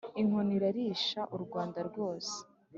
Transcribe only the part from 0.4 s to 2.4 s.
irarisha u rwanda rwose.